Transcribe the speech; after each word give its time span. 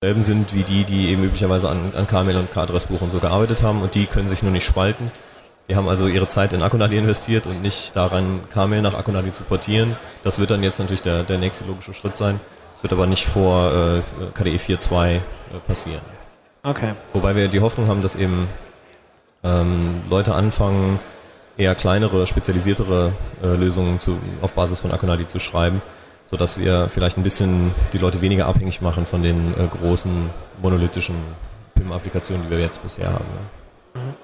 selben 0.00 0.22
sind 0.22 0.54
wie 0.54 0.62
die, 0.62 0.84
die 0.84 1.08
eben 1.08 1.24
üblicherweise 1.24 1.68
an, 1.68 1.92
an 1.96 2.06
KML 2.06 2.36
und 2.36 2.52
K-Adressbuch 2.52 3.00
und 3.00 3.10
so 3.10 3.18
gearbeitet 3.18 3.64
haben 3.64 3.82
und 3.82 3.96
die 3.96 4.06
können 4.06 4.28
sich 4.28 4.44
nur 4.44 4.52
nicht 4.52 4.64
spalten. 4.64 5.10
Die 5.68 5.74
haben 5.74 5.88
also 5.88 6.06
ihre 6.06 6.28
Zeit 6.28 6.52
in 6.52 6.62
Akonadi 6.62 6.96
investiert 6.96 7.48
und 7.48 7.62
nicht 7.62 7.96
daran, 7.96 8.42
KML 8.48 8.80
nach 8.80 8.94
Akonadi 8.94 9.32
zu 9.32 9.42
portieren. 9.42 9.96
Das 10.22 10.38
wird 10.38 10.52
dann 10.52 10.62
jetzt 10.62 10.78
natürlich 10.78 11.02
der, 11.02 11.24
der 11.24 11.38
nächste 11.38 11.64
logische 11.64 11.94
Schritt 11.94 12.14
sein. 12.14 12.38
Das 12.74 12.84
wird 12.84 12.92
aber 12.92 13.08
nicht 13.08 13.26
vor 13.26 13.72
äh, 13.72 14.00
KDE 14.34 14.58
4.2 14.58 15.16
äh, 15.16 15.20
passieren. 15.66 16.02
Okay. 16.62 16.92
Wobei 17.12 17.34
wir 17.34 17.48
die 17.48 17.58
Hoffnung 17.58 17.88
haben, 17.88 18.00
dass 18.00 18.14
eben 18.14 18.46
ähm, 19.42 20.02
Leute 20.08 20.32
anfangen, 20.32 21.00
eher 21.56 21.74
kleinere, 21.74 22.28
spezialisiertere 22.28 23.12
äh, 23.42 23.56
Lösungen 23.56 23.98
zu, 23.98 24.20
auf 24.42 24.52
Basis 24.52 24.78
von 24.78 24.92
Akonadi 24.92 25.26
zu 25.26 25.40
schreiben, 25.40 25.82
sodass 26.30 26.58
wir 26.58 26.88
vielleicht 26.88 27.16
ein 27.16 27.22
bisschen 27.22 27.72
die 27.92 27.98
Leute 27.98 28.20
weniger 28.20 28.46
abhängig 28.46 28.80
machen 28.82 29.06
von 29.06 29.22
den 29.22 29.54
äh, 29.54 29.66
großen 29.66 30.30
monolithischen 30.62 31.16
PIM-Applikationen, 31.74 32.44
die 32.44 32.50
wir 32.50 32.60
jetzt 32.60 32.82
bisher 32.82 33.06
haben. 33.06 33.24
Ja. 33.94 34.00
Mhm. 34.00 34.14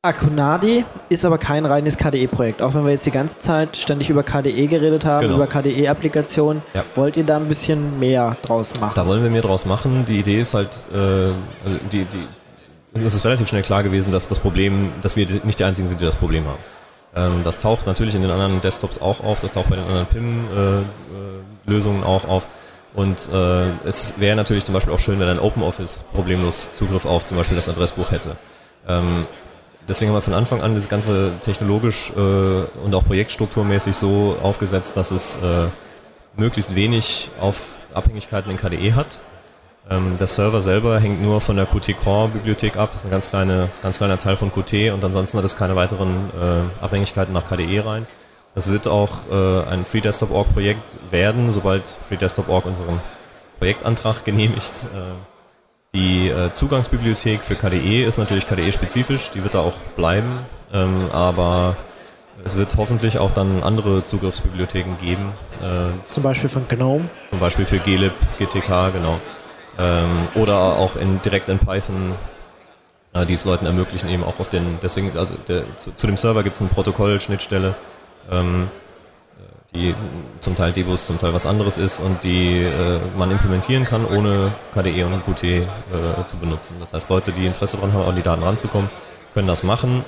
Akunadi 0.00 0.84
ist 1.08 1.24
aber 1.24 1.38
kein 1.38 1.66
reines 1.66 1.98
KDE-Projekt. 1.98 2.62
Auch 2.62 2.72
wenn 2.72 2.84
wir 2.84 2.92
jetzt 2.92 3.04
die 3.04 3.10
ganze 3.10 3.40
Zeit 3.40 3.76
ständig 3.76 4.08
über 4.08 4.22
KDE 4.22 4.68
geredet 4.68 5.04
haben, 5.04 5.26
genau. 5.26 5.34
über 5.34 5.48
KDE-Applikationen, 5.48 6.62
ja. 6.72 6.84
wollt 6.94 7.16
ihr 7.16 7.24
da 7.24 7.36
ein 7.36 7.48
bisschen 7.48 7.98
mehr 7.98 8.36
draus 8.40 8.78
machen? 8.80 8.92
Da 8.94 9.06
wollen 9.06 9.24
wir 9.24 9.30
mehr 9.30 9.42
draus 9.42 9.66
machen. 9.66 10.06
Die 10.06 10.20
Idee 10.20 10.40
ist 10.40 10.54
halt, 10.54 10.70
äh, 10.94 10.96
also 10.96 11.34
die, 11.90 12.04
die, 12.04 12.28
es 12.94 13.14
ist 13.14 13.24
relativ 13.24 13.48
schnell 13.48 13.62
klar 13.62 13.82
gewesen, 13.82 14.12
dass 14.12 14.28
das 14.28 14.38
Problem, 14.38 14.92
dass 15.02 15.16
wir 15.16 15.26
nicht 15.44 15.58
die 15.58 15.64
Einzigen 15.64 15.88
sind, 15.88 16.00
die 16.00 16.06
das 16.06 16.16
Problem 16.16 16.44
haben. 16.46 16.58
Ähm, 17.18 17.42
das 17.42 17.58
taucht 17.58 17.86
natürlich 17.86 18.14
in 18.14 18.22
den 18.22 18.30
anderen 18.30 18.60
Desktops 18.60 18.98
auch 19.00 19.22
auf, 19.24 19.40
das 19.40 19.52
taucht 19.52 19.70
bei 19.70 19.76
den 19.76 19.84
anderen 19.84 20.06
PIM-Lösungen 20.06 22.02
äh, 22.02 22.04
äh, 22.04 22.08
auch 22.08 22.24
auf. 22.26 22.46
Und 22.94 23.28
äh, 23.32 23.70
es 23.84 24.14
wäre 24.18 24.36
natürlich 24.36 24.64
zum 24.64 24.74
Beispiel 24.74 24.92
auch 24.92 24.98
schön, 24.98 25.18
wenn 25.20 25.28
ein 25.28 25.40
OpenOffice 25.40 26.04
problemlos 26.12 26.72
Zugriff 26.72 27.04
auf 27.04 27.26
zum 27.26 27.36
Beispiel 27.36 27.56
das 27.56 27.68
Adressbuch 27.68 28.10
hätte. 28.12 28.36
Ähm, 28.88 29.26
deswegen 29.86 30.10
haben 30.10 30.16
wir 30.16 30.22
von 30.22 30.34
Anfang 30.34 30.62
an 30.62 30.74
das 30.74 30.88
Ganze 30.88 31.32
technologisch 31.40 32.12
äh, 32.16 32.20
und 32.20 32.94
auch 32.94 33.04
projektstrukturmäßig 33.04 33.96
so 33.96 34.36
aufgesetzt, 34.42 34.96
dass 34.96 35.10
es 35.10 35.36
äh, 35.36 35.66
möglichst 36.36 36.74
wenig 36.74 37.30
auf 37.40 37.80
Abhängigkeiten 37.94 38.50
in 38.50 38.56
KDE 38.56 38.94
hat. 38.94 39.18
Ähm, 39.90 40.18
der 40.18 40.26
Server 40.26 40.60
selber 40.60 41.00
hängt 41.00 41.22
nur 41.22 41.40
von 41.40 41.56
der 41.56 41.66
Qt 41.66 41.96
Core 41.96 42.28
Bibliothek 42.28 42.76
ab, 42.76 42.90
das 42.92 43.00
ist 43.00 43.04
ein 43.06 43.10
ganz, 43.10 43.30
kleine, 43.30 43.70
ganz 43.82 43.98
kleiner 43.98 44.18
Teil 44.18 44.36
von 44.36 44.52
Qt 44.52 44.90
und 44.92 45.02
ansonsten 45.02 45.38
hat 45.38 45.44
es 45.44 45.56
keine 45.56 45.76
weiteren 45.76 46.30
äh, 46.38 46.84
Abhängigkeiten 46.84 47.32
nach 47.32 47.48
KDE 47.48 47.84
rein. 47.84 48.06
Das 48.54 48.70
wird 48.70 48.86
auch 48.86 49.10
äh, 49.30 49.70
ein 49.70 49.84
Free 49.84 50.00
Desktop 50.00 50.30
Org 50.30 50.52
Projekt 50.52 50.98
werden, 51.10 51.50
sobald 51.50 51.88
Free 51.88 52.16
Desktop 52.16 52.48
Org 52.48 52.66
unseren 52.66 53.00
Projektantrag 53.58 54.24
genehmigt. 54.24 54.86
Äh, 54.94 55.94
die 55.94 56.28
äh, 56.28 56.52
Zugangsbibliothek 56.52 57.40
für 57.40 57.54
KDE 57.54 58.04
ist 58.04 58.18
natürlich 58.18 58.46
KDE-spezifisch, 58.46 59.30
die 59.30 59.42
wird 59.42 59.54
da 59.54 59.60
auch 59.60 59.76
bleiben, 59.96 60.40
ähm, 60.74 61.08
aber 61.12 61.76
es 62.44 62.56
wird 62.56 62.76
hoffentlich 62.76 63.18
auch 63.18 63.30
dann 63.30 63.62
andere 63.62 64.04
Zugriffsbibliotheken 64.04 64.96
geben. 65.00 65.32
Äh, 65.62 66.12
zum 66.12 66.22
Beispiel 66.22 66.50
von 66.50 66.68
GNOME? 66.68 67.08
Zum 67.30 67.40
Beispiel 67.40 67.64
für 67.64 67.78
glib, 67.78 68.12
GTK, 68.38 68.92
genau. 68.92 69.18
Ähm, 69.78 70.28
oder 70.34 70.56
auch 70.56 70.96
in, 70.96 71.22
direkt 71.22 71.48
in 71.48 71.58
Python, 71.58 72.14
äh, 73.14 73.24
die 73.26 73.34
es 73.34 73.44
Leuten 73.44 73.66
ermöglichen, 73.66 74.08
eben 74.08 74.24
auch 74.24 74.40
auf 74.40 74.48
den, 74.48 74.78
deswegen, 74.82 75.16
also 75.16 75.34
der, 75.46 75.62
zu, 75.76 75.92
zu, 75.94 76.06
dem 76.06 76.16
Server 76.16 76.42
gibt 76.42 76.56
es 76.56 76.60
eine 76.60 76.70
Protokollschnittstelle. 76.70 77.74
Ähm, 78.30 78.68
die 79.74 79.94
zum 80.40 80.56
Teil 80.56 80.72
Debus, 80.72 81.06
zum 81.06 81.18
Teil 81.18 81.34
was 81.34 81.44
anderes 81.44 81.76
ist 81.76 82.00
und 82.00 82.24
die 82.24 82.62
äh, 82.62 82.98
man 83.16 83.30
implementieren 83.30 83.84
kann, 83.84 84.06
ohne 84.06 84.52
KDE 84.72 85.04
und 85.04 85.24
Qt 85.26 85.44
äh, 85.44 85.66
zu 86.26 86.38
benutzen. 86.38 86.76
Das 86.80 86.94
heißt, 86.94 87.10
Leute, 87.10 87.32
die 87.32 87.46
Interesse 87.46 87.76
daran 87.76 87.92
haben, 87.92 88.08
an 88.08 88.16
die 88.16 88.22
Daten 88.22 88.42
ranzukommen, 88.42 88.88
können 89.34 89.46
das 89.46 89.62
machen, 89.62 90.04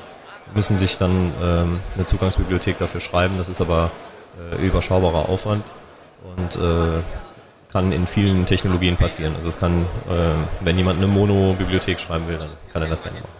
müssen 0.54 0.78
sich 0.78 0.96
dann 0.96 1.32
ähm, 1.42 1.80
eine 1.94 2.06
Zugangsbibliothek 2.06 2.78
dafür 2.78 3.00
schreiben. 3.00 3.34
Das 3.36 3.50
ist 3.50 3.60
aber 3.60 3.90
äh, 4.50 4.66
überschaubarer 4.66 5.28
Aufwand 5.28 5.64
und 6.36 6.56
äh, 6.56 7.02
kann 7.72 7.92
in 7.92 8.06
vielen 8.06 8.46
Technologien 8.46 8.96
passieren. 8.96 9.34
Also 9.34 9.48
es 9.48 9.58
kann, 9.58 9.82
äh, 10.08 10.64
wenn 10.64 10.76
jemand 10.76 10.98
eine 10.98 11.06
Mono-Bibliothek 11.06 12.00
schreiben 12.00 12.26
will, 12.28 12.38
dann 12.38 12.48
kann 12.72 12.82
er 12.82 12.88
das 12.88 13.02
gerne 13.02 13.20
machen. 13.20 13.30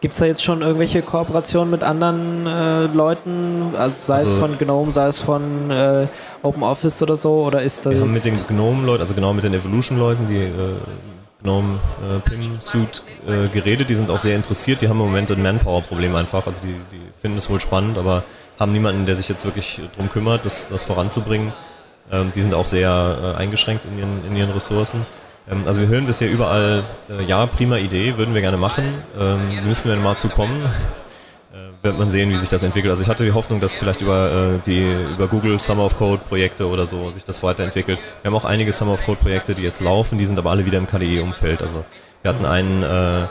Gibt 0.00 0.14
es 0.14 0.20
da 0.20 0.24
jetzt 0.24 0.42
schon 0.42 0.62
irgendwelche 0.62 1.02
Kooperationen 1.02 1.70
mit 1.70 1.82
anderen 1.82 2.46
äh, 2.46 2.86
Leuten, 2.86 3.74
also 3.76 3.94
sei 3.94 4.14
also, 4.14 4.34
es 4.34 4.40
von 4.40 4.56
GNOME, 4.56 4.92
sei 4.92 5.08
es 5.08 5.20
von 5.20 5.70
äh, 5.70 6.06
OpenOffice 6.42 7.02
oder 7.02 7.16
so, 7.16 7.44
oder 7.44 7.62
ist 7.62 7.84
das 7.84 7.92
Wir 7.92 8.00
haben 8.00 8.12
mit 8.12 8.24
den 8.24 8.34
GNOME-Leuten, 8.46 9.02
also 9.02 9.12
genau 9.12 9.34
mit 9.34 9.44
den 9.44 9.52
Evolution-Leuten, 9.52 10.26
die 10.26 10.38
äh, 10.38 10.48
GNOME 11.42 11.80
äh, 12.02 12.18
PIM-Suite 12.20 13.02
äh, 13.28 13.48
geredet, 13.48 13.90
die 13.90 13.94
sind 13.94 14.10
auch 14.10 14.18
sehr 14.18 14.36
interessiert, 14.36 14.80
die 14.80 14.88
haben 14.88 15.00
im 15.00 15.06
Moment 15.06 15.30
ein 15.32 15.42
Manpower-Problem 15.42 16.14
einfach, 16.16 16.46
also 16.46 16.62
die, 16.62 16.76
die 16.90 17.02
finden 17.20 17.36
es 17.36 17.50
wohl 17.50 17.60
spannend, 17.60 17.98
aber 17.98 18.22
haben 18.58 18.72
niemanden, 18.72 19.04
der 19.04 19.16
sich 19.16 19.28
jetzt 19.28 19.44
wirklich 19.44 19.82
drum 19.94 20.08
kümmert, 20.08 20.46
das, 20.46 20.66
das 20.70 20.82
voranzubringen. 20.82 21.52
Ähm, 22.12 22.32
die 22.34 22.42
sind 22.42 22.54
auch 22.54 22.66
sehr 22.66 23.34
äh, 23.36 23.38
eingeschränkt 23.38 23.84
in 23.84 23.98
ihren, 23.98 24.24
in 24.26 24.36
ihren 24.36 24.50
Ressourcen. 24.50 25.06
Ähm, 25.50 25.62
also 25.66 25.80
wir 25.80 25.88
hören 25.88 26.06
bisher 26.06 26.30
überall, 26.30 26.82
äh, 27.08 27.24
ja, 27.24 27.46
prima 27.46 27.76
Idee, 27.76 28.16
würden 28.16 28.34
wir 28.34 28.40
gerne 28.40 28.56
machen, 28.56 28.84
ähm, 29.18 29.66
müssen 29.66 29.88
wir 29.88 29.96
mal 29.96 30.16
zu 30.16 30.28
kommen. 30.28 30.62
Äh, 31.52 31.84
wird 31.84 31.98
man 31.98 32.10
sehen, 32.10 32.30
wie 32.30 32.36
sich 32.36 32.48
das 32.48 32.62
entwickelt. 32.62 32.92
Also 32.92 33.02
ich 33.02 33.08
hatte 33.08 33.24
die 33.24 33.32
Hoffnung, 33.32 33.60
dass 33.60 33.76
vielleicht 33.76 34.02
über 34.02 34.30
äh, 34.30 34.58
die 34.64 34.86
über 35.12 35.26
Google 35.26 35.58
Summer 35.58 35.84
of 35.84 35.96
Code 35.96 36.22
Projekte 36.28 36.68
oder 36.68 36.86
so 36.86 37.10
sich 37.10 37.24
das 37.24 37.42
weiterentwickelt. 37.42 37.98
Wir 38.22 38.30
haben 38.30 38.36
auch 38.36 38.44
einige 38.44 38.72
Summer 38.72 38.92
of 38.92 39.02
Code 39.04 39.18
Projekte, 39.20 39.56
die 39.56 39.62
jetzt 39.62 39.80
laufen, 39.80 40.16
die 40.16 40.26
sind 40.26 40.38
aber 40.38 40.50
alle 40.50 40.64
wieder 40.64 40.78
im 40.78 40.86
KDE-Umfeld. 40.86 41.60
Also 41.60 41.84
wir 42.22 42.28
hatten 42.28 42.46
ein, 42.46 42.84
äh, 42.84 43.26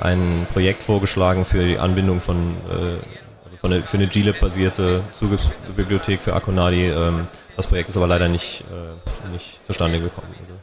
ein 0.00 0.48
Projekt 0.52 0.82
vorgeschlagen 0.82 1.44
für 1.44 1.64
die 1.64 1.78
Anbindung 1.78 2.20
von, 2.20 2.56
äh, 2.68 2.74
also 3.44 3.56
von 3.60 3.72
eine, 3.72 3.82
für 3.84 3.98
eine 3.98 4.08
glib-basierte 4.08 5.04
Zugriffsbibliothek 5.12 6.20
für 6.20 6.34
Akonadi. 6.34 6.86
Ähm, 6.86 7.28
das 7.56 7.66
Projekt 7.66 7.88
ist 7.88 7.96
aber 7.96 8.06
leider 8.06 8.28
nicht, 8.28 8.64
äh, 8.70 9.30
nicht 9.30 9.64
zustande 9.64 9.98
gekommen. 10.00 10.28
Also 10.40 10.54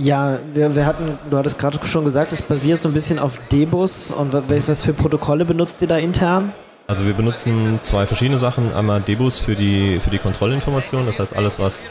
ja, 0.00 0.38
wir, 0.54 0.74
wir 0.74 0.86
hatten, 0.86 1.18
du 1.30 1.36
hattest 1.36 1.58
gerade 1.58 1.78
schon 1.86 2.04
gesagt, 2.04 2.32
es 2.32 2.40
basiert 2.40 2.80
so 2.80 2.88
ein 2.88 2.94
bisschen 2.94 3.18
auf 3.18 3.38
Debus 3.48 4.10
und 4.10 4.32
was 4.32 4.84
für 4.84 4.94
Protokolle 4.94 5.44
benutzt 5.44 5.82
ihr 5.82 5.88
da 5.88 5.98
intern? 5.98 6.52
Also 6.86 7.04
wir 7.04 7.12
benutzen 7.12 7.78
zwei 7.82 8.06
verschiedene 8.06 8.38
Sachen. 8.38 8.72
Einmal 8.74 9.02
Debus 9.02 9.38
für 9.38 9.54
die, 9.54 10.00
für 10.00 10.08
die 10.08 10.18
Kontrollinformation, 10.18 11.04
das 11.04 11.18
heißt 11.18 11.36
alles, 11.36 11.58
was 11.58 11.90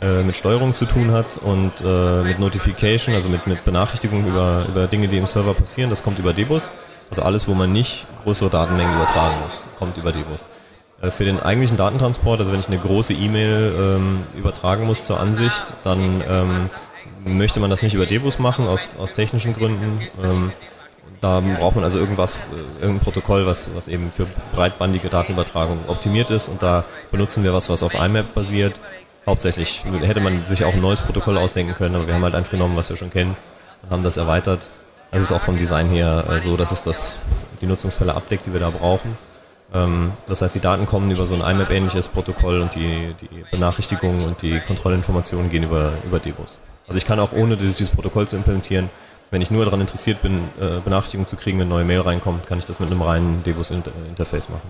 äh, 0.00 0.22
mit 0.22 0.34
Steuerung 0.34 0.74
zu 0.74 0.86
tun 0.86 1.12
hat 1.12 1.38
und 1.42 1.72
äh, 1.84 2.22
mit 2.22 2.38
Notification, 2.38 3.14
also 3.14 3.28
mit, 3.28 3.46
mit 3.46 3.64
Benachrichtigungen 3.66 4.26
über, 4.26 4.64
über 4.68 4.86
Dinge, 4.86 5.08
die 5.08 5.18
im 5.18 5.26
Server 5.26 5.52
passieren, 5.52 5.90
das 5.90 6.02
kommt 6.02 6.18
über 6.18 6.32
Debus. 6.32 6.70
Also 7.10 7.20
alles, 7.20 7.46
wo 7.46 7.52
man 7.52 7.70
nicht 7.70 8.06
größere 8.24 8.48
Datenmengen 8.48 8.94
übertragen 8.94 9.36
muss, 9.44 9.68
kommt 9.78 9.98
über 9.98 10.12
Debus. 10.12 10.46
Äh, 11.02 11.10
für 11.10 11.24
den 11.24 11.40
eigentlichen 11.40 11.76
Datentransport, 11.76 12.40
also 12.40 12.52
wenn 12.52 12.60
ich 12.60 12.68
eine 12.68 12.78
große 12.78 13.12
E-Mail 13.12 13.74
ähm, 13.76 14.24
übertragen 14.34 14.86
muss 14.86 15.02
zur 15.02 15.20
Ansicht, 15.20 15.74
dann 15.84 16.22
ähm, 16.28 16.70
möchte 17.24 17.60
man 17.60 17.68
das 17.68 17.82
nicht 17.82 17.94
über 17.94 18.06
Debus 18.06 18.38
machen, 18.38 18.66
aus, 18.66 18.92
aus 18.98 19.12
technischen 19.12 19.52
Gründen. 19.54 20.00
Ähm, 20.22 20.52
da 21.20 21.40
braucht 21.40 21.76
man 21.76 21.84
also 21.84 21.98
irgendwas, 21.98 22.36
äh, 22.36 22.80
irgendein 22.80 23.00
Protokoll, 23.00 23.46
was, 23.46 23.70
was 23.74 23.88
eben 23.88 24.10
für 24.10 24.26
breitbandige 24.54 25.08
Datenübertragung 25.08 25.80
optimiert 25.88 26.30
ist 26.30 26.48
und 26.48 26.62
da 26.62 26.84
benutzen 27.10 27.44
wir 27.44 27.52
was, 27.52 27.68
was 27.68 27.82
auf 27.82 27.94
IMAP 27.94 28.34
basiert. 28.34 28.74
Hauptsächlich 29.24 29.84
hätte 30.02 30.18
man 30.20 30.46
sich 30.46 30.64
auch 30.64 30.72
ein 30.72 30.80
neues 30.80 31.00
Protokoll 31.00 31.38
ausdenken 31.38 31.74
können, 31.74 31.94
aber 31.94 32.08
wir 32.08 32.14
haben 32.14 32.24
halt 32.24 32.34
eins 32.34 32.50
genommen, 32.50 32.74
was 32.74 32.90
wir 32.90 32.96
schon 32.96 33.10
kennen 33.10 33.36
und 33.82 33.90
haben 33.90 34.02
das 34.02 34.16
erweitert. 34.16 34.68
Das 35.12 35.22
ist 35.22 35.30
auch 35.30 35.42
vom 35.42 35.56
Design 35.56 35.88
her 35.88 36.24
äh, 36.28 36.40
so, 36.40 36.56
dass 36.56 36.72
es 36.72 36.82
das, 36.82 37.18
die 37.60 37.66
Nutzungsfälle 37.66 38.14
abdeckt, 38.14 38.46
die 38.46 38.52
wir 38.52 38.60
da 38.60 38.70
brauchen. 38.70 39.16
Ähm, 39.74 40.12
das 40.26 40.42
heißt, 40.42 40.54
die 40.54 40.60
Daten 40.60 40.86
kommen 40.86 41.10
über 41.10 41.26
so 41.26 41.34
ein 41.34 41.40
IMAP-ähnliches 41.40 42.08
Protokoll 42.08 42.60
und 42.60 42.74
die, 42.74 43.14
die 43.20 43.44
Benachrichtigungen 43.50 44.24
und 44.24 44.42
die 44.42 44.60
Kontrollinformationen 44.60 45.50
gehen 45.50 45.64
über, 45.64 45.92
über 46.04 46.18
Debus. 46.18 46.60
Also 46.86 46.98
ich 46.98 47.06
kann 47.06 47.18
auch 47.20 47.32
ohne 47.32 47.56
dieses, 47.56 47.88
Protokoll 47.90 48.28
zu 48.28 48.36
implementieren, 48.36 48.90
wenn 49.30 49.40
ich 49.40 49.50
nur 49.50 49.64
daran 49.64 49.80
interessiert 49.80 50.20
bin, 50.20 50.40
äh, 50.60 50.80
Benachrichtigungen 50.84 51.26
zu 51.26 51.36
kriegen, 51.36 51.58
wenn 51.58 51.66
eine 51.66 51.74
neue 51.74 51.84
Mail 51.84 52.00
reinkommt, 52.00 52.46
kann 52.46 52.58
ich 52.58 52.66
das 52.66 52.80
mit 52.80 52.90
einem 52.90 53.00
reinen 53.00 53.42
Debus-Interface 53.44 54.50
machen. 54.50 54.68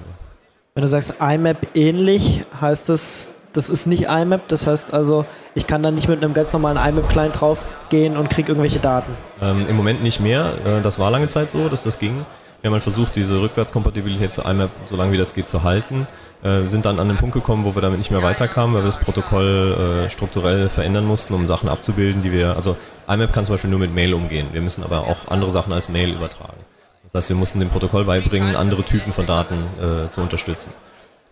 Wenn 0.74 0.82
du 0.82 0.88
sagst 0.88 1.14
IMAP 1.20 1.74
ähnlich, 1.74 2.44
heißt 2.60 2.88
das, 2.88 3.28
das 3.52 3.68
ist 3.68 3.86
nicht 3.86 4.04
IMAP, 4.04 4.48
das 4.48 4.66
heißt 4.66 4.94
also, 4.94 5.24
ich 5.54 5.66
kann 5.66 5.82
dann 5.82 5.96
nicht 5.96 6.08
mit 6.08 6.22
einem 6.22 6.32
ganz 6.32 6.52
normalen 6.52 6.76
IMAP-Client 6.76 7.40
draufgehen 7.40 8.16
und 8.16 8.30
kriege 8.30 8.52
irgendwelche 8.52 8.78
Daten. 8.78 9.12
Ähm, 9.42 9.66
Im 9.68 9.76
Moment 9.76 10.02
nicht 10.02 10.20
mehr. 10.20 10.52
Äh, 10.64 10.80
das 10.80 10.98
war 10.98 11.10
lange 11.10 11.28
Zeit 11.28 11.50
so, 11.50 11.68
dass 11.68 11.82
das 11.82 11.98
ging. 11.98 12.24
Wir 12.62 12.68
haben 12.68 12.74
halt 12.74 12.84
versucht, 12.84 13.16
diese 13.16 13.40
Rückwärtskompatibilität 13.42 14.32
zu 14.32 14.42
IMAP 14.42 14.70
so 14.86 14.96
lange 14.96 15.12
wie 15.12 15.18
das 15.18 15.34
geht 15.34 15.48
zu 15.48 15.64
halten. 15.64 16.06
Äh, 16.42 16.66
sind 16.68 16.86
dann 16.86 16.98
an 16.98 17.08
den 17.08 17.16
Punkt 17.16 17.34
gekommen, 17.34 17.64
wo 17.64 17.74
wir 17.74 17.82
damit 17.82 17.98
nicht 17.98 18.10
mehr 18.10 18.22
weiterkamen, 18.22 18.74
weil 18.74 18.82
wir 18.82 18.86
das 18.86 18.98
Protokoll 18.98 20.04
äh, 20.06 20.10
strukturell 20.10 20.68
verändern 20.68 21.04
mussten, 21.04 21.34
um 21.34 21.46
Sachen 21.46 21.68
abzubilden, 21.68 22.22
die 22.22 22.32
wir, 22.32 22.56
also 22.56 22.76
IMAP 23.08 23.32
kann 23.32 23.44
zum 23.44 23.54
Beispiel 23.54 23.70
nur 23.70 23.80
mit 23.80 23.92
Mail 23.94 24.14
umgehen. 24.14 24.48
Wir 24.52 24.60
müssen 24.60 24.84
aber 24.84 25.00
auch 25.08 25.28
andere 25.28 25.50
Sachen 25.50 25.72
als 25.72 25.88
Mail 25.88 26.10
übertragen. 26.10 26.58
Das 27.04 27.14
heißt, 27.14 27.28
wir 27.28 27.36
mussten 27.36 27.58
dem 27.60 27.68
Protokoll 27.68 28.04
beibringen, 28.04 28.56
andere 28.56 28.84
Typen 28.84 29.12
von 29.12 29.26
Daten 29.26 29.56
äh, 29.56 30.08
zu 30.10 30.20
unterstützen. 30.20 30.72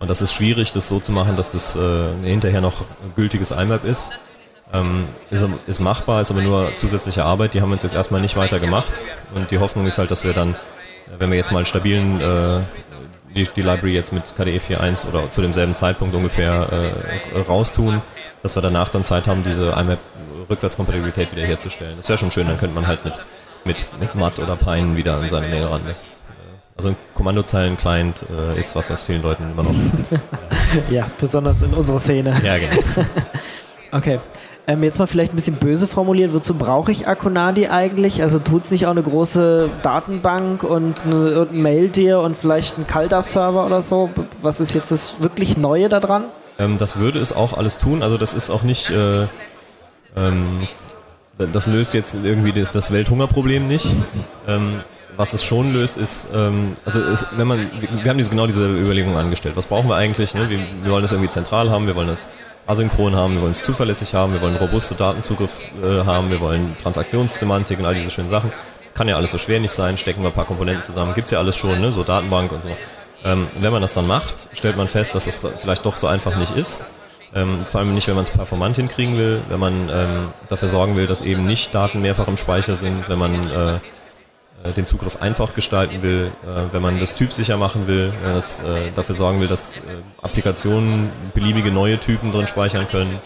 Und 0.00 0.10
das 0.10 0.22
ist 0.22 0.34
schwierig, 0.34 0.72
das 0.72 0.88
so 0.88 0.98
zu 0.98 1.12
machen, 1.12 1.36
dass 1.36 1.52
das 1.52 1.76
äh, 1.76 2.08
hinterher 2.22 2.60
noch 2.60 2.84
gültiges 3.14 3.50
IMAP 3.50 3.84
ist. 3.84 4.10
Ähm, 4.72 5.06
ist, 5.30 5.46
ist, 5.66 5.80
machbar, 5.80 6.20
ist 6.20 6.30
aber 6.30 6.42
nur 6.42 6.76
zusätzliche 6.76 7.24
Arbeit, 7.24 7.54
die 7.54 7.60
haben 7.60 7.70
wir 7.70 7.74
uns 7.74 7.82
jetzt 7.82 7.94
erstmal 7.94 8.20
nicht 8.20 8.36
weiter 8.36 8.60
gemacht. 8.60 9.02
Und 9.34 9.50
die 9.50 9.58
Hoffnung 9.58 9.86
ist 9.86 9.98
halt, 9.98 10.10
dass 10.10 10.24
wir 10.24 10.32
dann, 10.32 10.54
wenn 11.18 11.30
wir 11.30 11.36
jetzt 11.36 11.50
mal 11.52 11.58
einen 11.58 11.66
stabilen, 11.66 12.20
äh, 12.20 12.60
die, 13.34 13.48
die 13.54 13.62
Library 13.62 13.94
jetzt 13.94 14.12
mit 14.12 14.24
KDE 14.36 14.58
4.1 14.58 15.08
oder 15.08 15.30
zu 15.30 15.40
demselben 15.42 15.74
Zeitpunkt 15.74 16.14
ungefähr 16.14 16.68
äh, 17.34 17.40
raustun, 17.40 18.00
dass 18.42 18.56
wir 18.56 18.62
danach 18.62 18.88
dann 18.88 19.04
Zeit 19.04 19.26
haben, 19.26 19.44
diese 19.44 19.70
IMAP-Rückwärtskompatibilität 19.70 21.32
wiederherzustellen. 21.32 21.96
Das 21.96 22.08
wäre 22.08 22.18
schon 22.18 22.30
schön, 22.30 22.48
dann 22.48 22.58
könnte 22.58 22.74
man 22.74 22.86
halt 22.86 23.04
mit, 23.04 23.14
mit, 23.64 23.76
mit 24.00 24.14
Matt 24.14 24.38
oder 24.38 24.56
Pine 24.56 24.96
wieder 24.96 25.16
an 25.16 25.28
seine 25.28 25.48
Mail 25.48 25.64
ran. 25.66 25.82
Das, 25.86 26.16
also 26.76 26.88
ein 26.88 26.96
Kommandozeilen-Client 27.14 28.24
äh, 28.30 28.58
ist 28.58 28.74
was, 28.74 28.90
was 28.90 29.04
vielen 29.04 29.22
Leuten 29.22 29.52
immer 29.52 29.62
noch. 29.62 29.74
ja, 30.90 31.10
besonders 31.20 31.62
in 31.62 31.72
unserer 31.74 31.98
Szene. 31.98 32.40
Ja, 32.42 32.58
genau. 32.58 32.82
okay. 33.92 34.18
Ähm, 34.70 34.84
jetzt 34.84 35.00
mal 35.00 35.06
vielleicht 35.06 35.32
ein 35.32 35.36
bisschen 35.36 35.56
böse 35.56 35.88
formuliert, 35.88 36.32
wozu 36.32 36.54
brauche 36.54 36.92
ich 36.92 37.08
Akonadi 37.08 37.66
eigentlich? 37.66 38.22
Also 38.22 38.38
tut 38.38 38.62
es 38.62 38.70
nicht 38.70 38.86
auch 38.86 38.92
eine 38.92 39.02
große 39.02 39.68
Datenbank 39.82 40.62
und, 40.62 41.04
ein 41.04 41.60
Mail-Dir 41.60 42.20
und 42.20 42.36
vielleicht 42.36 42.78
ein 42.78 42.86
Calda-Server 42.86 43.66
oder 43.66 43.82
so? 43.82 44.10
Was 44.42 44.60
ist 44.60 44.72
jetzt 44.72 44.92
das 44.92 45.16
wirklich 45.18 45.56
Neue 45.56 45.88
daran? 45.88 46.26
Ähm, 46.60 46.78
das 46.78 47.00
würde 47.00 47.18
es 47.18 47.34
auch 47.34 47.58
alles 47.58 47.78
tun. 47.78 48.04
Also 48.04 48.16
das 48.16 48.32
ist 48.32 48.48
auch 48.48 48.62
nicht... 48.62 48.90
Äh, 48.90 49.22
ähm, 50.16 50.68
das 51.52 51.66
löst 51.66 51.92
jetzt 51.94 52.14
irgendwie 52.22 52.52
das, 52.52 52.92
Welthungerproblem 52.92 53.66
nicht. 53.66 53.86
Ähm, 54.46 54.82
was 55.16 55.32
es 55.32 55.42
schon 55.42 55.72
löst, 55.72 55.96
ist, 55.96 56.28
ähm, 56.32 56.76
also 56.84 57.02
ist, 57.02 57.26
wenn 57.36 57.48
man, 57.48 57.58
wir, 57.80 58.04
wir 58.04 58.08
haben 58.10 58.18
diese, 58.18 58.30
genau 58.30 58.46
diese 58.46 58.68
Überlegung 58.68 59.16
angestellt. 59.16 59.56
Was 59.56 59.66
brauchen 59.66 59.88
wir 59.88 59.96
eigentlich? 59.96 60.34
Ne? 60.34 60.48
Wir, 60.48 60.58
wir, 60.82 60.92
wollen 60.92 61.02
das 61.02 61.10
irgendwie 61.10 61.30
zentral 61.30 61.70
haben, 61.70 61.88
wir 61.88 61.96
wollen 61.96 62.08
das 62.08 62.28
asynchron 62.70 63.16
haben, 63.16 63.34
wir 63.34 63.42
wollen 63.42 63.52
es 63.52 63.62
zuverlässig 63.62 64.14
haben, 64.14 64.32
wir 64.32 64.40
wollen 64.40 64.56
robuste 64.56 64.94
Datenzugriff 64.94 65.58
äh, 65.82 66.04
haben, 66.04 66.30
wir 66.30 66.40
wollen 66.40 66.76
Transaktionssemantik 66.82 67.78
und 67.78 67.84
all 67.84 67.94
diese 67.94 68.10
schönen 68.10 68.28
Sachen. 68.28 68.52
Kann 68.94 69.08
ja 69.08 69.16
alles 69.16 69.32
so 69.32 69.38
schwer 69.38 69.60
nicht 69.60 69.72
sein, 69.72 69.98
stecken 69.98 70.22
wir 70.22 70.28
ein 70.28 70.34
paar 70.34 70.44
Komponenten 70.44 70.82
zusammen, 70.82 71.14
gibt's 71.14 71.30
ja 71.30 71.38
alles 71.38 71.56
schon, 71.56 71.80
ne? 71.80 71.90
so 71.92 72.04
Datenbank 72.04 72.52
und 72.52 72.62
so. 72.62 72.68
Ähm, 73.24 73.48
wenn 73.58 73.72
man 73.72 73.82
das 73.82 73.94
dann 73.94 74.06
macht, 74.06 74.48
stellt 74.54 74.76
man 74.76 74.88
fest, 74.88 75.14
dass 75.14 75.26
das 75.26 75.40
vielleicht 75.58 75.84
doch 75.84 75.96
so 75.96 76.06
einfach 76.06 76.36
nicht 76.36 76.56
ist. 76.56 76.82
Ähm, 77.34 77.64
vor 77.64 77.80
allem 77.80 77.94
nicht, 77.94 78.08
wenn 78.08 78.14
man 78.14 78.24
es 78.24 78.30
performant 78.30 78.76
hinkriegen 78.76 79.16
will, 79.16 79.42
wenn 79.48 79.60
man 79.60 79.88
ähm, 79.88 80.28
dafür 80.48 80.68
sorgen 80.68 80.96
will, 80.96 81.06
dass 81.06 81.22
eben 81.22 81.46
nicht 81.46 81.74
Daten 81.74 82.00
mehrfach 82.00 82.26
im 82.28 82.36
Speicher 82.36 82.76
sind, 82.76 83.08
wenn 83.08 83.18
man 83.18 83.34
äh, 83.34 83.78
den 84.64 84.84
Zugriff 84.84 85.20
einfach 85.20 85.54
gestalten 85.54 86.02
will, 86.02 86.32
äh, 86.44 86.72
wenn 86.72 86.82
man 86.82 87.00
das 87.00 87.14
typsicher 87.14 87.56
machen 87.56 87.86
will, 87.86 88.12
wenn 88.20 88.32
man 88.32 88.34
das, 88.36 88.60
äh, 88.60 88.90
dafür 88.94 89.14
sorgen 89.14 89.40
will, 89.40 89.48
dass 89.48 89.80
Applikationen 90.22 91.10
beliebige 91.34 91.70
neue 91.70 91.98
Typen 91.98 92.30
drin 92.30 92.46
speichern 92.46 92.86
können. 92.86 93.18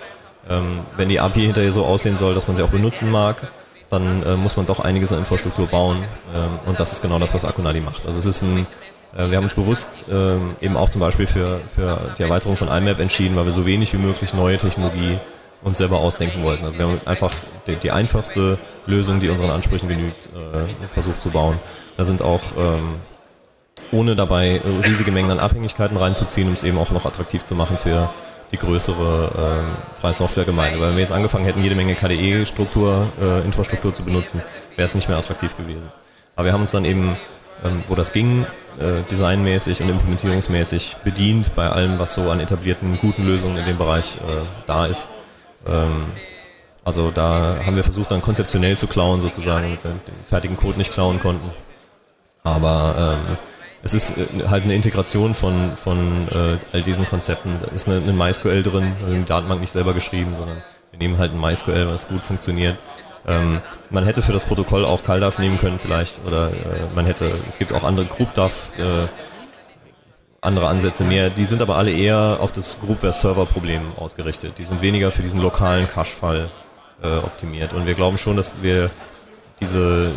Ähm, 0.48 0.80
wenn 0.96 1.08
die 1.08 1.20
API 1.20 1.40
hinterher 1.40 1.72
so 1.72 1.84
aussehen 1.84 2.16
soll, 2.16 2.34
dass 2.34 2.46
man 2.46 2.56
sie 2.56 2.62
auch 2.62 2.68
benutzen 2.68 3.10
mag, 3.10 3.48
dann 3.90 4.40
muss 4.40 4.56
man 4.56 4.66
doch 4.66 4.80
einiges 4.80 5.12
an 5.12 5.20
Infrastruktur 5.20 5.66
bauen. 5.66 5.98
Ähm, 6.34 6.58
und 6.66 6.80
das 6.80 6.92
ist 6.92 7.02
genau 7.02 7.18
das, 7.18 7.32
was 7.34 7.44
Akunadi 7.44 7.80
macht. 7.80 8.06
Also 8.06 8.18
es 8.18 8.26
ist 8.26 8.42
ein, 8.42 8.66
wir 9.12 9.36
haben 9.36 9.44
uns 9.44 9.54
bewusst 9.54 9.88
ähm, 10.10 10.56
eben 10.60 10.76
auch 10.76 10.88
zum 10.88 11.00
Beispiel 11.00 11.28
für, 11.28 11.60
für 11.72 12.12
die 12.18 12.22
Erweiterung 12.22 12.56
von 12.56 12.66
IMAP 12.68 12.98
entschieden, 12.98 13.36
weil 13.36 13.44
wir 13.44 13.52
so 13.52 13.66
wenig 13.66 13.92
wie 13.92 13.98
möglich 13.98 14.34
neue 14.34 14.58
Technologie 14.58 15.18
uns 15.62 15.78
selber 15.78 15.98
ausdenken 15.98 16.42
wollten. 16.42 16.64
Also 16.64 16.78
wir 16.78 16.86
haben 16.86 17.00
einfach 17.04 17.32
die, 17.66 17.76
die 17.76 17.90
einfachste 17.90 18.58
Lösung, 18.86 19.20
die 19.20 19.28
unseren 19.28 19.50
Ansprüchen 19.50 19.88
genügt, 19.88 20.26
äh, 20.26 20.86
versucht 20.92 21.20
zu 21.20 21.30
bauen. 21.30 21.58
Da 21.96 22.04
sind 22.04 22.22
auch 22.22 22.42
ähm, 22.58 22.96
ohne 23.92 24.16
dabei 24.16 24.60
riesige 24.84 25.12
Mengen 25.12 25.30
an 25.30 25.38
Abhängigkeiten 25.38 25.96
reinzuziehen, 25.96 26.48
um 26.48 26.54
es 26.54 26.64
eben 26.64 26.78
auch 26.78 26.90
noch 26.90 27.06
attraktiv 27.06 27.44
zu 27.44 27.54
machen 27.54 27.78
für 27.78 28.10
die 28.52 28.58
größere 28.58 29.30
äh, 29.34 30.00
freie 30.00 30.14
Softwaregemeinde. 30.14 30.80
Weil 30.80 30.88
wenn 30.88 30.96
wir 30.96 31.02
jetzt 31.02 31.12
angefangen 31.12 31.44
hätten, 31.44 31.62
jede 31.62 31.74
Menge 31.74 31.94
KDE-Struktur, 31.94 33.08
äh, 33.20 33.40
Infrastruktur 33.40 33.92
zu 33.94 34.04
benutzen, 34.04 34.42
wäre 34.76 34.86
es 34.86 34.94
nicht 34.94 35.08
mehr 35.08 35.18
attraktiv 35.18 35.56
gewesen. 35.56 35.88
Aber 36.36 36.46
wir 36.46 36.52
haben 36.52 36.60
uns 36.60 36.72
dann 36.72 36.84
eben, 36.84 37.16
ähm, 37.64 37.82
wo 37.88 37.94
das 37.94 38.12
ging, 38.12 38.46
äh, 38.78 39.02
designmäßig 39.10 39.80
und 39.82 39.88
implementierungsmäßig 39.88 40.96
bedient 41.04 41.54
bei 41.54 41.68
allem, 41.68 41.98
was 41.98 42.14
so 42.14 42.30
an 42.30 42.40
etablierten 42.40 42.98
guten 43.00 43.24
Lösungen 43.24 43.56
in 43.56 43.64
dem 43.64 43.78
Bereich 43.78 44.16
äh, 44.16 44.44
da 44.66 44.86
ist 44.86 45.08
ähm, 45.66 46.06
also 46.84 47.10
da 47.10 47.56
haben 47.64 47.76
wir 47.76 47.84
versucht 47.84 48.10
dann 48.10 48.20
konzeptionell 48.20 48.76
zu 48.76 48.86
klauen 48.86 49.20
sozusagen, 49.20 49.64
damit 49.64 49.80
sie 49.80 49.88
den 49.88 50.24
fertigen 50.24 50.56
Code 50.56 50.78
nicht 50.78 50.92
klauen 50.92 51.18
konnten. 51.20 51.50
Aber 52.42 53.16
ähm, 53.16 53.36
es 53.82 53.94
ist 53.94 54.16
äh, 54.18 54.48
halt 54.48 54.64
eine 54.64 54.74
Integration 54.74 55.34
von, 55.34 55.76
von 55.76 56.28
äh, 56.28 56.58
all 56.72 56.82
diesen 56.82 57.06
Konzepten. 57.06 57.52
Da 57.60 57.68
ist 57.74 57.88
eine, 57.88 58.02
eine 58.02 58.12
MySQL 58.12 58.62
drin, 58.62 58.92
also 59.02 59.14
die 59.14 59.24
Datenbank 59.24 59.60
nicht 59.60 59.72
selber 59.72 59.94
geschrieben, 59.94 60.34
sondern 60.36 60.58
wir 60.90 60.98
nehmen 60.98 61.18
halt 61.18 61.32
ein 61.32 61.40
MySQL, 61.40 61.88
was 61.88 62.08
gut 62.08 62.24
funktioniert. 62.24 62.76
Ähm, 63.26 63.62
man 63.88 64.04
hätte 64.04 64.20
für 64.20 64.32
das 64.32 64.44
Protokoll 64.44 64.84
auch 64.84 65.02
CalDAV 65.02 65.38
nehmen 65.38 65.58
können 65.58 65.78
vielleicht 65.78 66.20
oder 66.26 66.48
äh, 66.48 66.52
man 66.94 67.06
hätte, 67.06 67.32
es 67.48 67.58
gibt 67.58 67.72
auch 67.72 67.82
andere 67.82 68.04
GroupDAV, 68.04 68.52
äh, 68.78 69.08
andere 70.42 70.68
Ansätze 70.68 71.04
mehr. 71.04 71.30
Die 71.30 71.46
sind 71.46 71.62
aber 71.62 71.76
alle 71.76 71.90
eher 71.90 72.38
auf 72.40 72.52
das 72.52 72.78
Groupware-Server-Problem 72.80 73.92
ausgerichtet. 73.96 74.58
Die 74.58 74.66
sind 74.66 74.82
weniger 74.82 75.10
für 75.10 75.22
diesen 75.22 75.40
lokalen 75.40 75.88
Cache-Fall 75.88 76.50
äh, 77.02 77.18
optimiert. 77.18 77.72
Und 77.72 77.86
wir 77.86 77.94
glauben 77.94 78.18
schon, 78.18 78.36
dass 78.36 78.62
wir 78.62 78.90
diese 79.60 80.12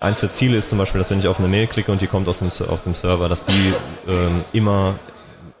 eins 0.00 0.20
der 0.20 0.30
Ziele 0.30 0.56
ist 0.56 0.68
zum 0.68 0.78
Beispiel, 0.78 0.98
dass 0.98 1.10
wenn 1.10 1.18
ich 1.18 1.28
auf 1.28 1.38
eine 1.38 1.48
Mail 1.48 1.66
klicke 1.66 1.90
und 1.90 2.00
die 2.00 2.06
kommt 2.06 2.28
aus 2.28 2.38
dem, 2.38 2.48
aus 2.48 2.82
dem 2.82 2.94
Server, 2.94 3.28
dass 3.28 3.44
die 3.44 3.74
ähm, 4.06 4.44
immer 4.52 4.94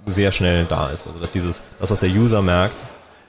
sehr 0.06 0.32
schnell 0.32 0.64
da 0.64 0.90
ist. 0.90 1.06
Also 1.06 1.18
dass 1.18 1.30
dieses, 1.30 1.62
das, 1.78 1.90
was 1.90 2.00
der 2.00 2.10
User 2.10 2.42
merkt, 2.42 2.84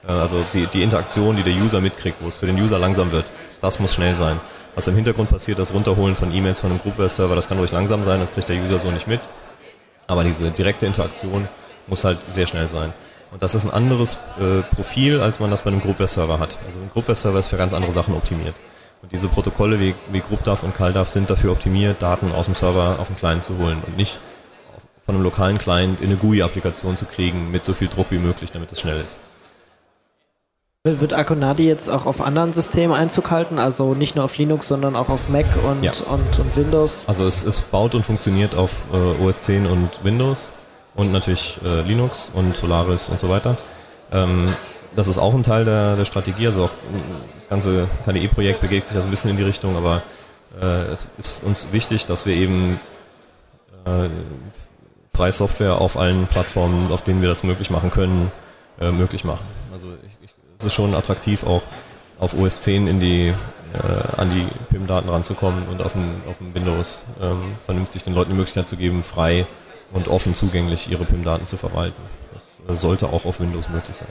äh, 0.08 0.12
also 0.12 0.46
die, 0.54 0.68
die 0.68 0.84
Interaktion, 0.84 1.36
die 1.36 1.44
der 1.44 1.54
User 1.54 1.82
mitkriegt, 1.82 2.18
wo 2.22 2.28
es 2.28 2.38
für 2.38 2.46
den 2.46 2.60
User 2.60 2.80
langsam 2.80 3.12
wird, 3.12 3.26
das 3.62 3.80
muss 3.80 3.94
schnell 3.94 4.16
sein. 4.16 4.40
Was 4.76 4.88
im 4.88 4.96
Hintergrund 4.96 5.30
passiert, 5.30 5.60
das 5.60 5.74
Runterholen 5.74 6.16
von 6.16 6.34
E-Mails 6.34 6.60
von 6.60 6.70
einem 6.72 6.80
Groupware-Server, 6.80 7.36
das 7.36 7.50
kann 7.50 7.58
ruhig 7.58 7.72
langsam 7.72 8.04
sein, 8.04 8.20
das 8.20 8.32
kriegt 8.32 8.48
der 8.48 8.58
User 8.58 8.80
so 8.80 8.92
nicht 8.92 9.08
mit. 9.08 9.20
Aber 10.08 10.24
diese 10.24 10.52
direkte 10.52 10.86
Interaktion 10.86 11.48
muss 11.88 12.04
halt 12.04 12.20
sehr 12.30 12.48
schnell 12.48 12.70
sein. 12.70 12.94
Und 13.32 13.44
das 13.44 13.56
ist 13.56 13.66
ein 13.66 13.72
anderes 13.72 14.18
äh, 14.40 14.62
Profil, 14.76 15.22
als 15.22 15.40
man 15.40 15.52
das 15.52 15.62
bei 15.62 15.70
einem 15.70 15.82
Groupware-Server 15.82 16.40
hat. 16.40 16.58
Also 16.66 16.80
ein 16.80 16.90
Groupware-Server 16.92 17.40
ist 17.40 17.50
für 17.50 17.58
ganz 17.58 17.74
andere 17.74 17.92
Sachen 17.92 18.16
optimiert. 18.16 18.56
Und 19.02 19.12
diese 19.12 19.28
Protokolle 19.28 19.80
wie, 19.80 19.96
wie 20.12 20.20
GroupDAV 20.20 20.64
und 20.64 20.76
CalDAV 20.76 21.08
sind 21.10 21.30
dafür 21.30 21.52
optimiert, 21.52 22.02
Daten 22.02 22.32
aus 22.32 22.46
dem 22.46 22.56
Server 22.56 22.98
auf 23.00 23.08
den 23.08 23.16
Client 23.16 23.44
zu 23.44 23.58
holen 23.58 23.82
und 23.86 23.96
nicht 23.96 24.20
von 25.06 25.16
einem 25.16 25.24
lokalen 25.24 25.58
Client 25.58 26.02
in 26.02 26.08
eine 26.08 26.18
GUI-Applikation 26.18 26.98
zu 26.98 27.06
kriegen 27.06 27.50
mit 27.50 27.64
so 27.64 27.74
viel 27.74 27.88
Druck 27.88 28.12
wie 28.12 28.18
möglich, 28.18 28.52
damit 28.52 28.72
es 28.72 28.82
schnell 28.82 29.02
ist. 29.02 29.20
Wird 30.84 31.14
Akonadi 31.14 31.68
jetzt 31.68 31.90
auch 31.90 32.06
auf 32.06 32.22
anderen 32.22 32.54
Systemen 32.54 32.96
Einzug 32.96 33.32
halten? 33.32 33.60
Also 33.60 33.96
nicht 33.96 34.16
nur 34.16 34.26
auf 34.26 34.38
Linux, 34.38 34.68
sondern 34.68 34.96
auch 34.96 35.10
auf 35.10 35.28
Mac 35.28 35.46
und, 35.64 35.84
ja. 35.84 35.92
und, 36.10 36.40
und, 36.40 36.56
Windows? 36.56 37.04
Also 37.06 37.26
es, 37.28 37.44
es, 37.44 37.62
baut 37.62 37.96
und 37.96 38.06
funktioniert 38.06 38.56
auf 38.56 38.86
äh, 38.94 39.24
OS 39.24 39.42
10 39.42 39.66
und 39.66 40.04
Windows 40.04 40.52
und 41.00 41.14
natürlich 41.14 41.58
äh, 41.64 41.82
Linux 41.82 42.30
und 42.34 42.58
Solaris 42.58 43.08
und 43.08 43.20
so 43.20 43.30
weiter. 43.30 43.58
Ähm, 44.12 44.46
das 44.98 45.08
ist 45.08 45.18
auch 45.18 45.34
ein 45.34 45.44
Teil 45.44 45.64
der, 45.64 45.96
der 45.96 46.04
Strategie. 46.04 46.48
Also 46.48 46.66
auch 46.66 46.70
das 47.38 47.48
ganze 47.48 47.88
KDE-Projekt 48.04 48.60
bewegt 48.60 48.88
sich 48.88 48.96
ja 48.96 49.02
so 49.02 49.08
ein 49.08 49.12
bisschen 49.12 49.30
in 49.32 49.38
die 49.38 49.44
Richtung, 49.44 49.78
aber 49.78 50.04
äh, 50.62 50.92
es 50.92 51.08
ist 51.18 51.42
uns 51.44 51.72
wichtig, 51.72 52.06
dass 52.06 52.26
wir 52.26 52.36
eben 52.36 52.82
äh, 53.86 54.10
freie 55.14 55.32
Software 55.32 55.80
auf 55.80 55.98
allen 55.98 56.28
Plattformen, 56.28 56.92
auf 56.92 57.02
denen 57.02 57.22
wir 57.22 57.30
das 57.30 57.44
möglich 57.44 57.70
machen 57.70 57.92
können, 57.92 58.30
äh, 58.82 58.92
möglich 58.92 59.24
machen. 59.24 59.46
Also 59.72 59.88
ich, 60.22 60.30
es 60.58 60.66
ist 60.66 60.74
schon 60.74 60.94
attraktiv, 60.94 61.46
auch 61.46 61.62
auf 62.20 62.38
OS 62.38 62.60
10 62.60 62.88
in 62.88 63.00
die, 63.00 63.28
äh, 63.28 64.18
an 64.18 64.30
die 64.30 64.46
PIM-Daten 64.70 65.08
ranzukommen 65.08 65.64
und 65.70 65.82
auf 65.82 65.94
dem, 65.94 66.22
auf 66.30 66.40
dem 66.40 66.54
Windows 66.54 67.06
ähm, 67.22 67.56
vernünftig 67.64 68.04
den 68.04 68.14
Leuten 68.14 68.32
die 68.32 68.38
Möglichkeit 68.38 68.68
zu 68.68 68.76
geben, 68.76 69.02
frei 69.04 69.46
und 69.92 70.08
offen 70.08 70.34
zugänglich 70.34 70.92
ihre 70.92 71.06
PIM-Daten 71.06 71.46
zu 71.46 71.58
verwalten. 71.58 72.02
Das 72.34 72.62
äh, 72.68 72.76
sollte 72.76 73.08
auch 73.08 73.26
auf 73.26 73.40
Windows 73.40 73.70
möglich 73.70 73.96
sein. 73.96 74.08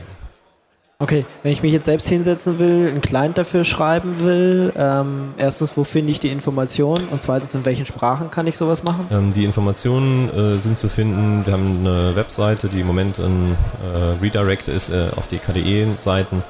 Okay, 1.00 1.24
wenn 1.44 1.52
ich 1.52 1.62
mich 1.62 1.72
jetzt 1.72 1.84
selbst 1.84 2.08
hinsetzen 2.08 2.58
will, 2.58 2.88
einen 2.88 3.00
Client 3.00 3.38
dafür 3.38 3.62
schreiben 3.62 4.18
will, 4.18 4.72
ähm, 4.76 5.32
erstens, 5.38 5.76
wo 5.76 5.84
finde 5.84 6.10
ich 6.10 6.18
die 6.18 6.28
Informationen 6.28 7.06
und 7.06 7.22
zweitens, 7.22 7.54
in 7.54 7.64
welchen 7.64 7.86
Sprachen 7.86 8.32
kann 8.32 8.48
ich 8.48 8.58
sowas 8.58 8.82
machen? 8.82 9.06
Ähm, 9.12 9.32
die 9.32 9.44
Informationen 9.44 10.28
äh, 10.28 10.58
sind 10.58 10.76
zu 10.76 10.88
finden, 10.88 11.46
wir 11.46 11.52
haben 11.52 11.86
eine 11.86 12.16
Webseite, 12.16 12.66
die 12.66 12.80
im 12.80 12.88
Moment 12.88 13.20
ein 13.20 13.56
äh, 13.80 14.20
Redirect 14.20 14.66
ist 14.66 14.90
äh, 14.90 15.10
auf 15.14 15.28
die 15.28 15.38
KDE-Seiten. 15.38 16.42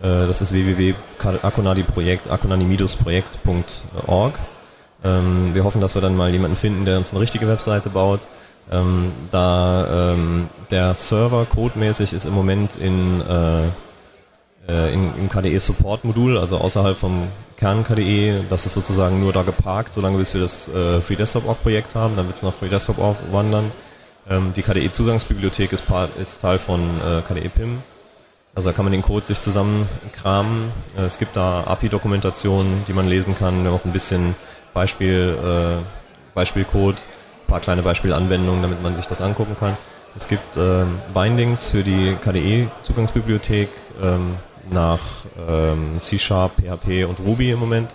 Äh, 0.00 0.28
das 0.28 0.40
ist 0.40 0.52
www.akonadi-projekt, 0.52 2.30
akonadi-projekt.org. 2.30 4.38
Ähm, 5.02 5.52
wir 5.52 5.64
hoffen, 5.64 5.80
dass 5.80 5.96
wir 5.96 6.02
dann 6.02 6.16
mal 6.16 6.30
jemanden 6.30 6.56
finden, 6.56 6.84
der 6.84 6.98
uns 6.98 7.10
eine 7.10 7.20
richtige 7.20 7.48
Webseite 7.48 7.90
baut. 7.90 8.28
Ähm, 8.70 9.12
da 9.30 10.12
ähm, 10.12 10.48
der 10.70 10.94
Server 10.94 11.44
codemäßig 11.46 12.12
ist 12.12 12.24
im 12.24 12.34
Moment 12.34 12.76
in 12.76 13.20
äh, 13.20 13.68
äh, 14.68 14.92
in, 14.92 15.14
im 15.16 15.28
KDE-Support-Modul, 15.28 16.38
also 16.38 16.58
außerhalb 16.58 16.96
vom 16.96 17.28
Kern-KDE. 17.56 18.44
Das 18.48 18.66
ist 18.66 18.74
sozusagen 18.74 19.20
nur 19.20 19.32
da 19.32 19.42
geparkt, 19.42 19.94
solange 19.94 20.18
bis 20.18 20.34
wir 20.34 20.40
das 20.40 20.68
äh, 20.68 21.00
Free 21.00 21.16
Desktop 21.16 21.46
Org-Projekt 21.46 21.94
haben. 21.94 22.16
Dann 22.16 22.26
wird 22.26 22.36
es 22.36 22.42
nach 22.42 22.54
Free 22.54 22.68
Desktop 22.68 22.98
Org 22.98 23.16
wandern. 23.30 23.70
Ähm, 24.28 24.52
die 24.54 24.62
KDE-Zugangsbibliothek 24.62 25.72
ist, 25.72 25.84
ist, 26.20 26.40
Teil 26.40 26.58
von 26.58 26.80
äh, 27.00 27.22
KDE 27.22 27.48
PIM. 27.48 27.78
Also 28.54 28.70
da 28.70 28.74
kann 28.74 28.84
man 28.84 28.92
den 28.92 29.02
Code 29.02 29.26
sich 29.26 29.38
zusammenkramen. 29.38 30.72
Äh, 30.96 31.02
es 31.02 31.18
gibt 31.18 31.36
da 31.36 31.64
API-Dokumentationen, 31.64 32.84
die 32.88 32.92
man 32.92 33.06
lesen 33.06 33.36
kann. 33.36 33.66
Auch 33.68 33.84
ein 33.84 33.92
bisschen 33.92 34.34
Beispiel, 34.74 35.38
äh, 35.42 35.84
Beispielcode, 36.34 36.96
paar 37.46 37.60
kleine 37.60 37.82
Beispielanwendungen, 37.82 38.62
damit 38.62 38.82
man 38.82 38.96
sich 38.96 39.06
das 39.06 39.20
angucken 39.20 39.56
kann. 39.58 39.76
Es 40.16 40.28
gibt 40.28 40.56
ähm, 40.56 40.98
Bindings 41.12 41.68
für 41.68 41.82
die 41.82 42.16
KDE-Zugangsbibliothek 42.24 43.68
ähm, 44.02 44.36
nach 44.70 45.00
ähm, 45.48 45.98
C-Sharp, 45.98 46.52
PHP 46.56 47.04
und 47.08 47.20
Ruby 47.20 47.50
im 47.50 47.58
Moment. 47.58 47.94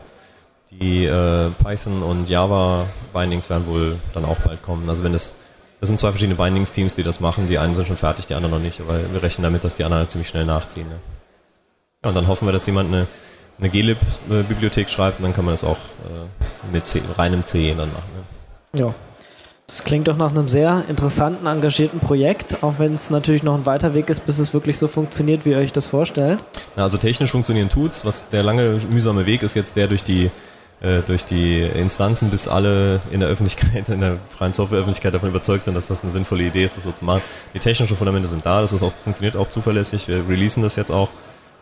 Die 0.70 1.06
äh, 1.06 1.50
Python 1.64 2.04
und 2.04 2.30
Java 2.30 2.88
Bindings 3.12 3.50
werden 3.50 3.68
wohl 3.68 3.98
dann 4.14 4.24
auch 4.24 4.38
bald 4.38 4.62
kommen. 4.62 4.88
Also 4.88 5.04
wenn 5.04 5.14
es 5.14 5.34
das 5.82 5.88
sind 5.88 5.98
zwei 5.98 6.12
verschiedene 6.12 6.36
Bindings-Teams, 6.36 6.94
die 6.94 7.02
das 7.02 7.20
machen. 7.20 7.48
Die 7.48 7.58
einen 7.58 7.74
sind 7.74 7.88
schon 7.88 7.98
fertig, 7.98 8.28
die 8.28 8.36
anderen 8.36 8.54
noch 8.54 8.62
nicht, 8.62 8.80
aber 8.80 9.00
wir 9.12 9.24
rechnen 9.24 9.44
damit, 9.44 9.64
dass 9.64 9.76
die 9.76 9.84
anderen 9.84 10.08
ziemlich 10.08 10.30
schnell 10.30 10.46
nachziehen. 10.46 10.88
Ne? 10.88 11.00
Ja, 12.04 12.10
und 12.10 12.16
dann 12.16 12.28
hoffen 12.28 12.48
wir, 12.48 12.52
dass 12.52 12.68
jemand 12.68 12.94
eine, 12.94 13.08
eine 13.58 13.70
glib-Bibliothek 13.72 14.92
schreibt 14.92 15.18
und 15.18 15.24
dann 15.24 15.34
kann 15.34 15.44
man 15.44 15.56
das 15.56 15.64
auch 15.64 15.78
äh, 15.78 16.72
mit 16.72 16.86
C, 16.86 17.02
reinem 17.18 17.44
C 17.46 17.74
dann 17.76 17.92
machen. 17.92 18.10
Ne? 18.16 18.80
Ja. 18.80 18.94
Das 19.72 19.86
klingt 19.86 20.10
doch 20.10 20.18
nach 20.18 20.32
einem 20.32 20.50
sehr 20.50 20.84
interessanten, 20.90 21.46
engagierten 21.46 22.02
Projekt, 22.02 22.62
auch 22.62 22.74
wenn 22.78 22.94
es 22.96 23.10
natürlich 23.10 23.42
noch 23.42 23.56
ein 23.56 23.66
weiter 23.66 23.94
Weg 23.94 24.10
ist, 24.10 24.26
bis 24.26 24.38
es 24.38 24.54
wirklich 24.54 24.78
so 24.78 24.90
funktioniert, 24.90 25.46
wie 25.46 25.52
ihr 25.52 25.58
euch 25.60 25.72
das 25.72 25.88
vorstellt. 25.88 26.44
Ja, 26.76 26.84
also 26.84 26.98
technisch 26.98 27.32
funktionieren 27.32 27.70
tut's. 27.70 28.04
Was 28.04 28.28
der 28.28 28.44
lange 28.44 28.82
mühsame 28.90 29.26
Weg 29.26 29.44
ist 29.44 29.56
jetzt 29.56 29.78
der 29.78 29.88
durch 29.88 30.04
die 30.04 30.30
äh, 30.82 31.00
durch 31.06 31.24
die 31.24 31.62
Instanzen, 31.62 32.30
bis 32.32 32.50
alle 32.50 33.00
in 33.12 33.22
der 33.22 33.30
Öffentlichkeit, 33.30 33.88
in 33.88 34.02
der 34.02 34.18
freien 34.28 34.52
Softwareöffentlichkeit 34.52 35.14
davon 35.14 35.30
überzeugt 35.30 35.64
sind, 35.64 35.74
dass 35.74 35.88
das 35.88 36.04
eine 36.04 36.12
sinnvolle 36.12 36.44
Idee 36.44 36.66
ist, 36.66 36.76
das 36.76 36.84
so 36.84 36.92
zu 36.92 37.06
machen. 37.06 37.22
Die 37.54 37.60
technischen 37.60 37.96
Fundamente 37.96 38.28
sind 38.28 38.46
da, 38.46 38.60
das 38.60 38.74
ist 38.74 38.84
auch, 38.84 38.92
funktioniert 38.92 39.38
auch 39.38 39.48
zuverlässig, 39.48 40.06
wir 40.10 40.28
releasen 40.28 40.64
das 40.64 40.76
jetzt 40.76 40.92
auch. 40.92 41.08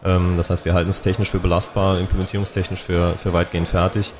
Ähm, 0.03 0.33
das 0.35 0.49
heißt, 0.49 0.65
wir 0.65 0.73
halten 0.73 0.89
es 0.89 1.01
technisch 1.01 1.29
für 1.29 1.39
belastbar, 1.39 1.99
implementierungstechnisch 1.99 2.81
für, 2.81 3.13
für 3.17 3.33
weitgehend 3.33 3.67
fertig. 3.67 4.13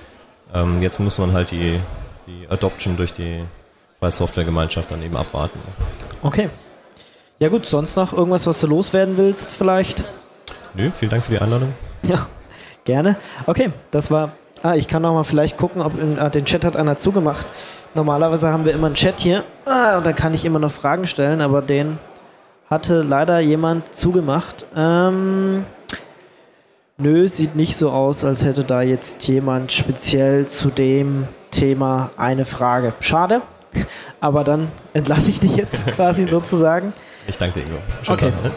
Ähm, 0.54 0.80
jetzt 0.80 1.00
muss 1.00 1.18
man 1.18 1.34
halt 1.34 1.50
die, 1.50 1.80
die 2.28 2.48
Adoption 2.52 2.96
durch 2.96 3.14
die 3.14 3.42
freie 4.00 4.12
Softwaregemeinschaft 4.12 4.92
dann 4.92 5.02
eben 5.04 5.18
abwarten. 5.18 5.60
Okay. 6.22 6.50
Ja 7.40 7.50
gut, 7.50 7.66
sonst 7.66 7.96
noch 7.96 8.14
irgendwas, 8.14 8.48
was 8.48 8.60
du 8.60 8.68
loswerden 8.68 9.18
willst 9.18 9.54
vielleicht? 9.54 10.04
Nö, 10.74 10.92
vielen 10.94 11.12
Dank 11.12 11.26
für 11.26 11.32
die 11.32 11.40
Einladung. 11.40 11.74
Ja, 12.04 12.28
gerne. 12.84 13.18
Okay, 13.46 13.72
das 13.92 14.12
war 14.12 14.34
Ah, 14.62 14.76
ich 14.76 14.90
kann 14.90 15.02
noch 15.02 15.14
mal 15.14 15.24
vielleicht 15.24 15.58
gucken, 15.58 15.82
ob 15.82 16.00
in, 16.00 16.20
ah, 16.20 16.30
den 16.30 16.44
Chat 16.44 16.66
hat 16.66 16.76
einer 16.76 16.98
zugemacht. 16.98 17.48
Normalerweise 17.96 18.50
haben 18.50 18.66
wir 18.66 18.74
immer 18.74 18.88
einen 18.88 18.96
Chat 18.96 19.20
hier 19.20 19.44
ah, 19.66 19.98
und 19.98 20.06
dann 20.06 20.16
kann 20.16 20.34
ich 20.34 20.44
immer 20.44 20.60
noch 20.60 20.72
Fragen 20.72 21.08
stellen, 21.08 21.40
aber 21.42 21.62
den 21.62 21.98
hatte 22.70 23.02
leider 23.02 23.40
jemand 23.40 23.96
zugemacht. 23.96 24.66
Ähm, 24.76 25.66
nö, 26.98 27.28
sieht 27.28 27.56
nicht 27.56 27.78
so 27.78 27.90
aus, 27.90 28.26
als 28.26 28.44
hätte 28.44 28.66
da 28.66 28.82
jetzt 28.82 29.26
jemand 29.28 29.72
speziell 29.72 30.46
zu 30.46 30.70
dem 30.70 31.30
Thema 31.52 32.12
eine 32.18 32.44
Frage. 32.44 32.94
Schade, 33.00 33.42
aber 34.20 34.44
dann 34.44 34.72
entlasse 34.94 35.30
ich 35.30 35.40
dich 35.40 35.56
jetzt 35.56 35.86
quasi 35.96 36.28
sozusagen. 36.28 36.94
Ich 37.28 37.38
danke 37.38 37.60
dir, 37.60 37.68
Ingo. 37.68 37.80
Schönen 38.04 38.20
okay. 38.20 38.32
Tag, 38.32 38.44
ne? 38.44 38.52